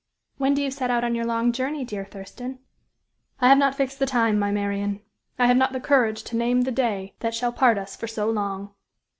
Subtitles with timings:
[0.39, 2.57] "When do you set out on your long journey, dear Thurston?"
[3.39, 5.01] "I have not fixed the time, my Marian!
[5.37, 8.27] I have not the courage to name the day that shall part us for so
[8.27, 8.73] long."